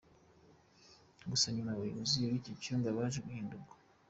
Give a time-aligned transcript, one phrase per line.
[1.31, 3.73] Gusa nyuma abayobozi b’icyo cyumba baje guhindurwa.